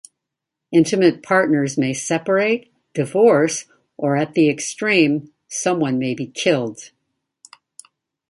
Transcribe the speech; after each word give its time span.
Intimate 0.71 1.21
partners 1.21 1.77
may 1.77 1.93
separate, 1.93 2.73
divorce 2.95 3.65
or, 3.97 4.17
at 4.17 4.33
the 4.33 4.49
extreme, 4.49 5.31
someone 5.47 5.99
may 5.99 6.15
be 6.15 6.25
killed. 6.25 6.89